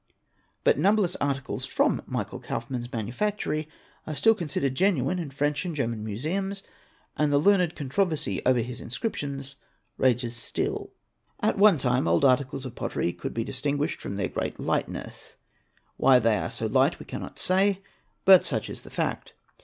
[0.63, 3.69] But numberless articles from Michael Kaufmann's manufactory
[4.07, 6.63] are still considered genuine in French and German Museums,
[7.19, 9.57] and the learned controversy over his inscriptions
[9.99, 10.91] rages stil]
[11.41, 14.33] 1202 1203), At one time old articles of pottery could be distinguished by their ©
[14.33, 15.35] great lightness:
[15.97, 17.83] why they are so light we cannot say,
[18.25, 19.33] but such is the fact.